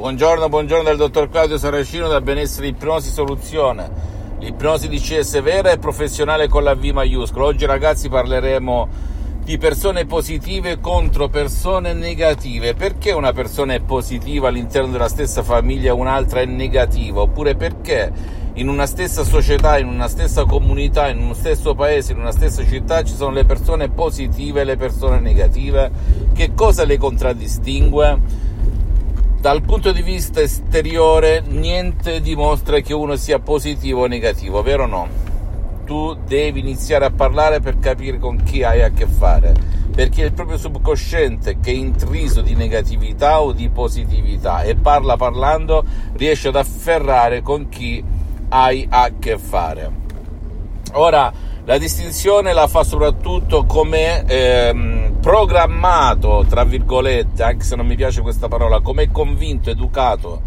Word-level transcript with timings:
Buongiorno, 0.00 0.48
buongiorno 0.48 0.84
dal 0.84 0.96
dottor 0.96 1.28
Claudio 1.28 1.58
Saracino 1.58 2.08
da 2.08 2.22
Benessere 2.22 2.68
Ipnosi 2.68 3.10
Soluzione. 3.10 3.90
L'ipnosi 4.38 4.88
di 4.88 4.98
CS 4.98 5.42
vera 5.42 5.72
e 5.72 5.78
professionale 5.78 6.48
con 6.48 6.62
la 6.62 6.74
V 6.74 6.84
maiuscola. 6.84 7.44
Oggi 7.44 7.66
ragazzi 7.66 8.08
parleremo 8.08 8.88
di 9.44 9.58
persone 9.58 10.06
positive 10.06 10.80
contro 10.80 11.28
persone 11.28 11.92
negative. 11.92 12.72
Perché 12.72 13.12
una 13.12 13.34
persona 13.34 13.74
è 13.74 13.80
positiva 13.80 14.48
all'interno 14.48 14.90
della 14.90 15.06
stessa 15.06 15.42
famiglia 15.42 15.90
e 15.90 15.92
un'altra 15.92 16.40
è 16.40 16.46
negativa? 16.46 17.20
Oppure 17.20 17.54
perché 17.54 18.10
in 18.54 18.70
una 18.70 18.86
stessa 18.86 19.22
società, 19.22 19.76
in 19.76 19.86
una 19.86 20.08
stessa 20.08 20.46
comunità, 20.46 21.10
in 21.10 21.18
uno 21.18 21.34
stesso 21.34 21.74
paese, 21.74 22.12
in 22.12 22.20
una 22.20 22.32
stessa 22.32 22.64
città 22.64 23.02
ci 23.02 23.14
sono 23.14 23.32
le 23.32 23.44
persone 23.44 23.90
positive 23.90 24.62
e 24.62 24.64
le 24.64 24.76
persone 24.76 25.20
negative? 25.20 25.90
Che 26.32 26.54
cosa 26.54 26.84
le 26.84 26.96
contraddistingue? 26.96 28.48
Dal 29.40 29.62
punto 29.62 29.90
di 29.90 30.02
vista 30.02 30.42
esteriore 30.42 31.42
niente 31.46 32.20
dimostra 32.20 32.80
che 32.80 32.92
uno 32.92 33.16
sia 33.16 33.38
positivo 33.38 34.02
o 34.02 34.06
negativo, 34.06 34.62
vero 34.62 34.82
o 34.82 34.86
no? 34.86 35.08
Tu 35.86 36.14
devi 36.26 36.60
iniziare 36.60 37.06
a 37.06 37.10
parlare 37.10 37.60
per 37.60 37.78
capire 37.78 38.18
con 38.18 38.42
chi 38.42 38.62
hai 38.62 38.82
a 38.82 38.90
che 38.90 39.06
fare, 39.06 39.54
perché 39.94 40.22
è 40.22 40.26
il 40.26 40.34
proprio 40.34 40.58
subconsciente 40.58 41.58
che 41.58 41.70
è 41.70 41.74
intriso 41.74 42.42
di 42.42 42.54
negatività 42.54 43.40
o 43.40 43.52
di 43.52 43.70
positività 43.70 44.60
e 44.60 44.74
parla 44.74 45.16
parlando 45.16 45.84
riesce 46.16 46.48
ad 46.48 46.56
afferrare 46.56 47.40
con 47.40 47.70
chi 47.70 48.04
hai 48.50 48.86
a 48.90 49.10
che 49.18 49.38
fare. 49.38 49.90
Ora, 50.92 51.32
la 51.64 51.78
distinzione 51.78 52.52
la 52.52 52.66
fa 52.66 52.84
soprattutto 52.84 53.64
come 53.64 54.22
ehm, 54.26 54.99
programmato, 55.20 56.44
tra 56.48 56.64
virgolette, 56.64 57.42
anche 57.42 57.64
se 57.64 57.76
non 57.76 57.86
mi 57.86 57.94
piace 57.94 58.22
questa 58.22 58.48
parola, 58.48 58.80
come 58.80 59.10
convinto, 59.10 59.70
educato 59.70 60.42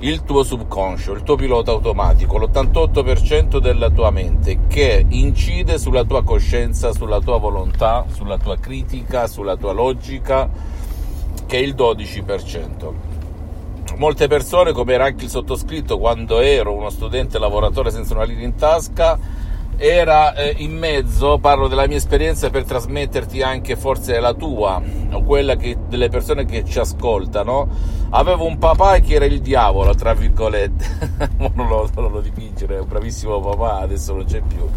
il 0.00 0.22
tuo 0.22 0.44
subconscio, 0.44 1.12
il 1.12 1.24
tuo 1.24 1.34
pilota 1.34 1.72
automatico, 1.72 2.38
l'88% 2.38 3.58
della 3.58 3.90
tua 3.90 4.10
mente 4.10 4.60
che 4.68 5.04
incide 5.08 5.76
sulla 5.76 6.04
tua 6.04 6.22
coscienza, 6.22 6.92
sulla 6.92 7.18
tua 7.18 7.38
volontà, 7.38 8.04
sulla 8.12 8.38
tua 8.38 8.56
critica, 8.58 9.26
sulla 9.26 9.56
tua 9.56 9.72
logica, 9.72 10.48
che 11.46 11.56
è 11.56 11.60
il 11.60 11.74
12%. 11.74 12.92
Molte 13.96 14.28
persone, 14.28 14.70
come 14.70 14.92
era 14.92 15.06
anche 15.06 15.24
il 15.24 15.30
sottoscritto 15.30 15.98
quando 15.98 16.38
ero 16.38 16.72
uno 16.74 16.90
studente 16.90 17.40
lavoratore 17.40 17.90
senza 17.90 18.14
una 18.14 18.22
lira 18.22 18.42
in 18.42 18.54
tasca, 18.54 19.18
era 19.80 20.34
eh, 20.34 20.56
in 20.58 20.76
mezzo, 20.76 21.38
parlo 21.38 21.68
della 21.68 21.86
mia 21.86 21.98
esperienza 21.98 22.50
per 22.50 22.64
trasmetterti 22.64 23.42
anche 23.42 23.76
forse 23.76 24.18
la 24.18 24.34
tua 24.34 24.82
o 25.12 25.22
quella 25.22 25.54
che, 25.54 25.76
delle 25.88 26.08
persone 26.08 26.44
che 26.44 26.64
ci 26.64 26.80
ascoltano. 26.80 27.68
Avevo 28.10 28.44
un 28.44 28.58
papà 28.58 28.98
che 28.98 29.14
era 29.14 29.24
il 29.24 29.40
diavolo, 29.40 29.94
tra 29.94 30.14
virgolette, 30.14 31.28
non 31.38 31.68
lo, 31.68 31.88
non 31.94 32.10
lo 32.10 32.20
dipingere, 32.20 32.76
è 32.76 32.80
un 32.80 32.88
bravissimo 32.88 33.38
papà, 33.38 33.78
adesso 33.78 34.14
non 34.14 34.24
c'è 34.24 34.40
più, 34.40 34.68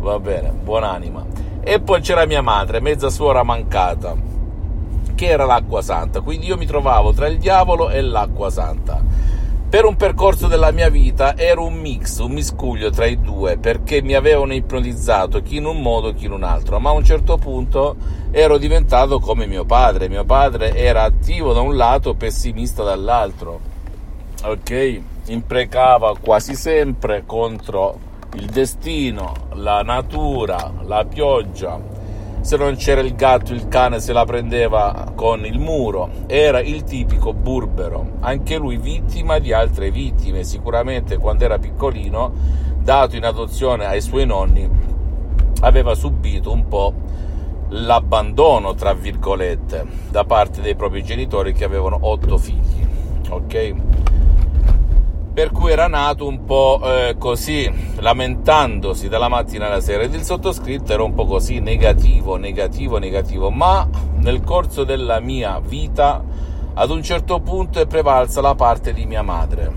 va 0.00 0.18
bene, 0.18 0.50
buonanima. 0.50 1.26
E 1.60 1.80
poi 1.80 2.00
c'era 2.00 2.26
mia 2.26 2.42
madre, 2.42 2.80
mezza 2.80 3.08
suora 3.08 3.44
mancata, 3.44 4.16
che 5.14 5.26
era 5.26 5.44
l'acqua 5.44 5.80
santa, 5.80 6.22
quindi 6.22 6.46
io 6.46 6.56
mi 6.56 6.66
trovavo 6.66 7.12
tra 7.12 7.28
il 7.28 7.38
diavolo 7.38 7.88
e 7.88 8.00
l'acqua 8.00 8.50
santa 8.50 9.00
per 9.70 9.84
un 9.84 9.94
percorso 9.94 10.48
della 10.48 10.72
mia 10.72 10.88
vita 10.88 11.36
ero 11.36 11.64
un 11.64 11.74
mix, 11.74 12.18
un 12.18 12.32
miscuglio 12.32 12.90
tra 12.90 13.06
i 13.06 13.20
due, 13.20 13.56
perché 13.56 14.02
mi 14.02 14.14
avevano 14.14 14.52
ipnotizzato 14.52 15.42
chi 15.42 15.58
in 15.58 15.64
un 15.64 15.80
modo, 15.80 16.12
chi 16.12 16.24
in 16.24 16.32
un 16.32 16.42
altro, 16.42 16.80
ma 16.80 16.90
a 16.90 16.94
un 16.94 17.04
certo 17.04 17.36
punto 17.36 17.94
ero 18.32 18.58
diventato 18.58 19.20
come 19.20 19.46
mio 19.46 19.64
padre. 19.64 20.08
Mio 20.08 20.24
padre 20.24 20.74
era 20.74 21.04
attivo 21.04 21.52
da 21.52 21.60
un 21.60 21.76
lato, 21.76 22.14
pessimista 22.14 22.82
dall'altro. 22.82 23.60
Ok? 24.42 25.00
Imprecava 25.26 26.16
quasi 26.18 26.56
sempre 26.56 27.22
contro 27.24 27.96
il 28.34 28.46
destino, 28.46 29.32
la 29.52 29.82
natura, 29.82 30.72
la 30.84 31.04
pioggia, 31.04 31.78
se 32.40 32.56
non 32.56 32.76
c'era 32.76 33.00
il 33.00 33.14
gatto, 33.14 33.52
il 33.52 33.68
cane 33.68 34.00
se 34.00 34.12
la 34.12 34.24
prendeva 34.24 35.12
con 35.14 35.44
il 35.44 35.58
muro. 35.58 36.08
Era 36.26 36.60
il 36.60 36.84
tipico 36.84 37.32
burbero, 37.34 38.12
anche 38.20 38.56
lui 38.56 38.76
vittima 38.76 39.38
di 39.38 39.52
altre 39.52 39.90
vittime. 39.90 40.44
Sicuramente 40.44 41.18
quando 41.18 41.44
era 41.44 41.58
piccolino, 41.58 42.32
dato 42.82 43.16
in 43.16 43.24
adozione 43.24 43.86
ai 43.86 44.00
suoi 44.00 44.26
nonni, 44.26 44.68
aveva 45.60 45.94
subito 45.94 46.50
un 46.50 46.66
po' 46.66 46.94
l'abbandono, 47.68 48.74
tra 48.74 48.94
virgolette, 48.94 49.86
da 50.10 50.24
parte 50.24 50.60
dei 50.60 50.74
propri 50.74 51.04
genitori 51.04 51.52
che 51.52 51.64
avevano 51.64 51.98
otto 52.00 52.36
figli. 52.38 52.86
Ok? 53.28 53.74
Per 55.40 55.52
cui 55.52 55.70
era 55.70 55.88
nato 55.88 56.26
un 56.26 56.44
po' 56.44 56.82
eh, 56.84 57.14
così, 57.16 57.72
lamentandosi 57.96 59.08
dalla 59.08 59.28
mattina 59.28 59.68
alla 59.68 59.80
sera 59.80 60.02
ed 60.02 60.12
il 60.12 60.22
sottoscritto 60.22 60.92
era 60.92 61.02
un 61.02 61.14
po' 61.14 61.24
così 61.24 61.60
negativo, 61.60 62.36
negativo, 62.36 62.98
negativo, 62.98 63.48
ma 63.48 63.88
nel 64.16 64.42
corso 64.42 64.84
della 64.84 65.18
mia 65.18 65.58
vita 65.58 66.22
ad 66.74 66.90
un 66.90 67.02
certo 67.02 67.40
punto 67.40 67.80
è 67.80 67.86
prevalsa 67.86 68.42
la 68.42 68.54
parte 68.54 68.92
di 68.92 69.06
mia 69.06 69.22
madre, 69.22 69.72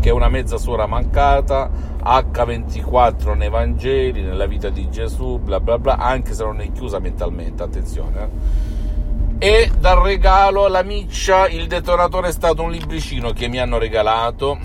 che 0.00 0.08
è 0.08 0.12
una 0.12 0.30
mezza 0.30 0.56
suora 0.56 0.86
mancata, 0.86 1.68
H24 2.02 3.36
nei 3.36 3.50
Vangeli, 3.50 4.22
nella 4.22 4.46
vita 4.46 4.70
di 4.70 4.88
Gesù, 4.88 5.38
bla 5.38 5.60
bla 5.60 5.78
bla, 5.78 5.98
anche 5.98 6.32
se 6.32 6.42
non 6.44 6.62
è 6.62 6.72
chiusa 6.72 6.98
mentalmente, 6.98 7.62
attenzione. 7.62 8.22
Eh 8.22 8.77
e 9.38 9.70
dal 9.78 9.98
regalo 10.00 10.64
alla 10.64 10.82
miccia 10.82 11.48
il 11.48 11.68
detonatore 11.68 12.28
è 12.28 12.32
stato 12.32 12.62
un 12.62 12.72
libricino 12.72 13.32
che 13.32 13.48
mi 13.48 13.58
hanno 13.58 13.78
regalato. 13.78 14.58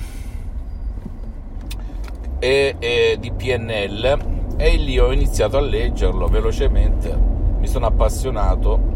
E, 2.40 2.76
e, 2.80 3.18
di 3.20 3.32
PNL 3.32 4.56
e 4.58 4.76
lì 4.76 5.00
ho 5.00 5.12
iniziato 5.12 5.58
a 5.58 5.62
leggerlo 5.62 6.28
velocemente. 6.28 7.16
Mi 7.60 7.68
sono 7.68 7.86
appassionato. 7.86 8.92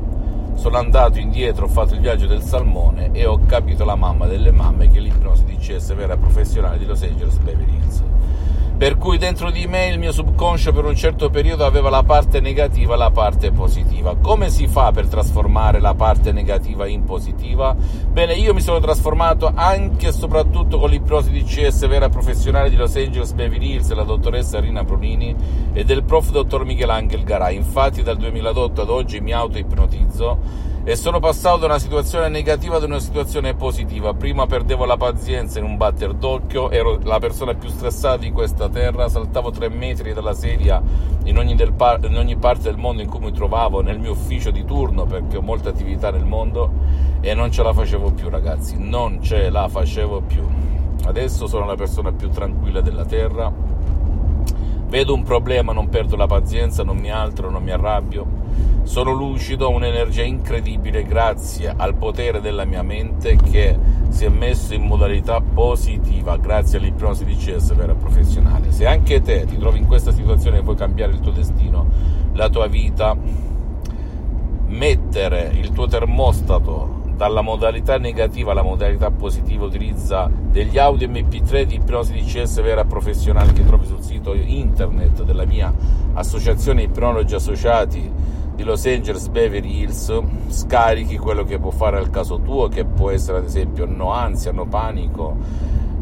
Sono 0.56 0.78
andato 0.78 1.20
indietro 1.20 1.66
ho 1.66 1.70
fatto 1.70 1.94
il 1.94 2.00
viaggio 2.00 2.26
del 2.26 2.42
salmone 2.42 3.12
e 3.14 3.28
ho 3.28 3.42
capito 3.46 3.86
la 3.86 3.96
mamma 3.96 4.26
delle 4.26 4.52
mamme 4.52 4.90
che 4.90 5.00
l'ipnosi 5.00 5.38
CS 5.68 5.94
vera 5.94 6.18
professionale 6.18 6.80
di 6.80 6.86
Los 6.86 7.04
Angeles 7.04 7.38
Beverly 7.38 7.76
Hills 7.76 8.04
per 8.78 8.96
cui 8.98 9.18
dentro 9.18 9.50
di 9.50 9.66
me 9.66 9.88
il 9.88 9.98
mio 9.98 10.12
subconscio 10.12 10.72
per 10.72 10.86
un 10.86 10.96
certo 10.96 11.32
periodo 11.32 11.66
aveva 11.66 11.90
la 11.90 12.04
parte 12.04 12.40
negativa 12.40 12.94
e 12.94 12.98
la 12.98 13.10
parte 13.10 13.52
positiva. 13.52 14.16
Come 14.22 14.52
si 14.52 14.68
fa 14.68 14.92
per 14.92 15.08
trasformare 15.08 15.80
la 15.80 15.96
parte 15.96 16.32
negativa 16.32 16.86
in 16.86 17.04
positiva? 17.04 17.76
Bene, 17.76 18.34
io 18.34 18.54
mi 18.54 18.62
sono 18.62 18.80
trasformato 18.80 19.52
anche 19.52 20.10
e 20.10 20.12
soprattutto 20.12 20.78
con 20.78 20.92
l'ipnosi 20.92 21.32
di 21.32 21.44
CS 21.44 21.88
vera 21.88 22.10
professionale 22.10 22.70
di 22.70 22.76
Los 22.76 22.96
Angeles 22.96 23.34
Beverly 23.34 23.72
Hills 23.74 23.88
della 23.88 24.04
dottoressa 24.04 24.60
Rina 24.60 24.84
Brunini 24.84 25.36
e 25.74 25.84
del 25.84 26.04
prof 26.04 26.30
dottor 26.30 26.64
Michelangelo 26.64 27.24
Garay. 27.24 27.56
Infatti 27.56 28.04
dal 28.04 28.18
2008 28.18 28.82
ad 28.82 28.90
oggi 28.90 29.20
mi 29.22 29.34
auto-ipnotizzo 29.34 30.76
e 30.88 30.96
sono 30.96 31.20
passato 31.20 31.58
da 31.58 31.66
una 31.66 31.80
situazione 31.80 32.30
negativa 32.30 32.78
ad 32.78 32.84
una 32.84 33.00
situazione 33.00 33.56
positiva. 33.56 34.14
Prima 34.14 34.46
perdevo 34.46 34.86
la 34.86 34.96
pazienza 34.96 35.60
in 35.60 35.66
un 35.66 35.76
batter 35.76 36.14
d'occhio, 36.14 36.72
ero 36.72 36.98
la 37.04 37.20
persona 37.20 37.54
più 37.56 37.68
stressata 37.68 38.16
di 38.16 38.32
questa 38.32 38.70
terra, 38.70 39.10
saltavo 39.10 39.52
tre 39.52 39.68
metri 39.68 40.14
dalla 40.14 40.34
sedia 40.34 40.82
in 41.26 41.38
ogni, 41.38 41.58
par- 41.74 42.06
in 42.06 42.16
ogni 42.16 42.38
parte 42.38 42.70
del 42.70 42.78
mondo 42.78 43.02
in 43.02 43.10
cui 43.10 43.20
mi 43.20 43.34
trovavo, 43.34 43.82
nel 43.82 44.00
mio 44.00 44.12
ufficio 44.12 44.50
di 44.50 44.64
turno, 44.64 45.04
perché 45.04 45.36
ho 45.36 45.42
molte 45.42 45.68
attività 45.68 46.10
nel 46.10 46.24
mondo 46.24 46.72
e 47.20 47.34
non 47.34 47.52
ce 47.52 47.64
la 47.64 47.74
facevo 47.74 48.12
più 48.12 48.30
ragazzi, 48.30 48.78
non 48.80 49.22
ce 49.22 49.50
la 49.50 49.68
facevo 49.68 50.22
più. 50.22 50.48
Adesso 51.04 51.48
sono 51.48 51.66
la 51.66 51.76
persona 51.76 52.14
più 52.14 52.30
tranquilla 52.30 52.80
della 52.80 53.04
terra, 53.04 53.52
vedo 54.88 55.14
un 55.14 55.24
problema, 55.24 55.74
non 55.74 55.90
perdo 55.90 56.16
la 56.16 56.28
pazienza, 56.28 56.86
non 56.86 56.96
mi 56.96 57.12
altro, 57.12 57.50
non 57.50 57.62
mi 57.62 57.72
arrabbio 57.72 58.37
sono 58.88 59.12
lucido, 59.12 59.68
ho 59.68 59.72
un'energia 59.72 60.24
incredibile 60.24 61.04
grazie 61.04 61.74
al 61.76 61.96
potere 61.96 62.40
della 62.40 62.64
mia 62.64 62.84
mente 62.84 63.36
che 63.36 63.78
si 64.08 64.24
è 64.24 64.30
messo 64.30 64.74
in 64.74 64.84
modalità 64.84 65.42
positiva 65.42 66.38
grazie 66.38 66.78
all'ipnosi 66.78 67.26
di 67.26 67.36
CS 67.36 67.76
vera 67.76 67.96
professionale. 67.96 68.72
Se 68.72 68.88
anche 68.88 69.22
te 69.22 69.46
ti 69.46 69.58
trovi 69.58 69.80
in 69.80 69.88
questa 69.88 70.14
situazione 70.14 70.60
e 70.60 70.62
vuoi 70.62 70.78
cambiare 70.78 71.12
il 71.12 71.20
tuo 71.20 71.32
destino, 71.32 71.86
la 72.32 72.48
tua 72.48 72.68
vita, 72.68 73.16
mettere 74.68 75.52
il 75.54 75.74
tuo 75.74 75.86
termostato 75.88 77.02
dalla 77.18 77.42
modalità 77.42 77.98
negativa 77.98 78.52
alla 78.52 78.64
modalità 78.64 79.12
positiva 79.12 79.66
utilizza 79.66 80.32
degli 80.32 80.78
audio 80.78 81.10
mp3 81.10 81.64
di 81.64 81.76
ipnosi 81.76 82.14
di 82.14 82.24
CS 82.24 82.62
vera 82.62 82.86
professionale 82.86 83.52
che 83.52 83.66
trovi 83.66 83.86
sul 83.86 84.02
sito 84.02 84.34
internet 84.34 85.24
della 85.24 85.46
mia 85.46 85.74
associazione 86.14 86.84
ipnologi 86.84 87.36
associati 87.36 88.37
di 88.58 88.64
Los 88.64 88.88
Angeles 88.88 89.28
Beverly 89.28 89.82
Hills 89.82 90.20
scarichi 90.48 91.20
quello 91.20 91.44
che 91.44 91.60
può 91.60 91.70
fare 91.70 92.00
al 92.00 92.10
caso 92.10 92.42
tuo, 92.42 92.68
che 92.68 92.86
può 92.86 93.12
essere 93.12 93.38
ad 93.38 93.44
esempio 93.46 93.86
no 93.86 94.12
ansia, 94.12 94.52
no 94.52 94.66
panico, 94.66 95.38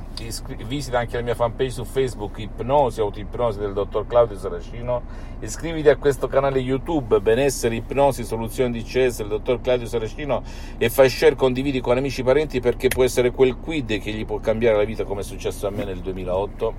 visita 0.66 0.98
anche 0.98 1.16
la 1.16 1.22
mia 1.22 1.34
fanpage 1.34 1.70
su 1.70 1.84
Facebook 1.84 2.38
Ipnosi 2.38 3.00
Autoipnosi 3.00 3.58
del 3.58 3.72
dottor 3.72 4.06
Claudio 4.06 4.36
Saracino 4.36 5.02
iscriviti 5.40 5.88
a 5.88 5.96
questo 5.96 6.28
canale 6.28 6.58
YouTube 6.58 7.20
Benessere 7.20 7.74
Ipnosi 7.76 8.24
Soluzioni 8.24 8.72
di 8.72 8.82
CS 8.82 9.18
del 9.18 9.28
dottor 9.28 9.60
Claudio 9.60 9.86
Saracino 9.86 10.42
e 10.78 10.90
fai 10.90 11.08
share, 11.08 11.34
condividi 11.34 11.80
con 11.80 11.96
amici 11.96 12.20
e 12.20 12.24
parenti 12.24 12.60
perché 12.60 12.88
può 12.88 13.04
essere 13.04 13.30
quel 13.30 13.56
quid 13.56 13.98
che 13.98 14.12
gli 14.12 14.24
può 14.24 14.38
cambiare 14.38 14.76
la 14.76 14.84
vita 14.84 15.04
come 15.04 15.20
è 15.20 15.24
successo 15.24 15.66
a 15.66 15.70
me 15.70 15.84
nel 15.84 16.00
2008 16.00 16.74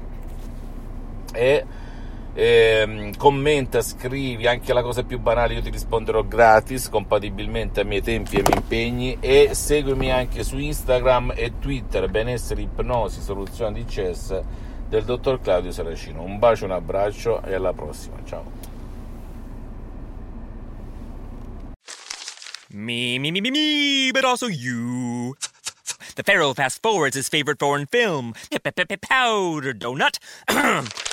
e 1.34 1.66
eh, 2.34 3.12
commenta, 3.18 3.82
scrivi 3.82 4.48
anche 4.48 4.74
la 4.74 4.82
cosa 4.82 5.04
più 5.04 5.20
banale, 5.20 5.54
io 5.54 5.62
ti 5.62 5.70
risponderò 5.70 6.24
gratis, 6.24 6.90
compatibilmente 6.90 7.82
ai 7.82 7.86
miei 7.86 8.02
tempi 8.02 8.36
e 8.36 8.40
ai 8.40 8.44
miei 8.48 8.58
impegni 8.58 9.18
e 9.20 9.50
seguimi 9.54 10.12
anche 10.12 10.44
su 10.44 10.58
Instagram 10.58 11.34
e 11.36 11.54
Twitter, 11.60 12.10
benessere, 12.10 12.62
ipnosi, 12.62 13.22
soluzioni 13.22 13.84
di 13.84 13.88
CES 13.88 14.42
del 14.90 15.04
dottor 15.04 15.42
Claudio 15.42 15.72
Saracino. 15.72 16.22
Un 16.22 16.40
bacio, 16.40 16.66
un 16.66 16.72
abbraccio 16.72 17.42
e 17.44 17.54
alla 17.54 17.74
prossima, 17.74 18.18
ciao. 18.26 18.72
Me, 22.70 23.20
me, 23.20 23.30
me, 23.30 23.40
me, 23.40 23.52
me, 23.52 24.12
but 24.12 24.24
also 24.26 24.48
you. 24.48 25.36
The 26.16 26.24
Pharaoh 26.24 26.54
fast 26.54 26.82
forwards 26.82 27.16
his 27.16 27.30
favorite 27.30 27.60
foreign 27.60 27.86
film, 27.86 28.34
Powder 29.02 29.74
Donut. 29.74 30.18